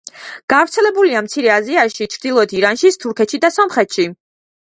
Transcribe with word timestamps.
გავრცელებულია 0.51 1.19
მცირე 1.25 1.51
აზიაში, 1.57 2.07
ჩრდილოეთ 2.15 2.57
ირანში, 2.61 2.93
თურქეთში 3.05 3.41
და 3.45 3.51
სომხეთში. 3.59 4.09